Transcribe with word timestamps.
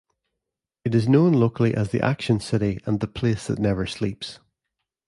It 0.83 0.95
is 0.95 1.07
known 1.07 1.33
locally 1.33 1.75
as 1.75 1.91
the 1.91 2.01
action 2.03 2.39
city 2.39 2.79
and 2.87 3.01
the 3.01 3.07
place 3.07 3.45
that 3.45 3.59
never 3.59 3.85
sleeps. 3.85 4.39